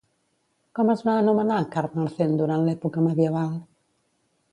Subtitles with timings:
[0.77, 3.53] Com es va anomenar Carmarthen durant l'època medieval?